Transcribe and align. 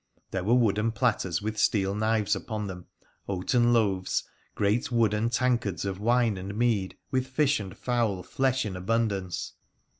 There 0.31 0.43
were 0.43 0.55
wooden 0.55 0.93
platters 0.93 1.43
with 1.43 1.59
steel 1.59 1.93
knives 1.93 2.35
upon 2.35 2.65
them, 2.65 2.87
oaten 3.27 3.71
loaves, 3.71 4.23
great 4.55 4.91
wooden 4.91 5.29
tankards 5.29 5.85
of 5.85 5.99
wine 5.99 6.37
and 6.37 6.55
mead, 6.57 6.97
with 7.11 7.27
fish 7.27 7.59
and 7.59 7.77
fowl 7.77 8.23
flesh 8.23 8.65
in 8.65 8.75
abundance. 8.75 9.53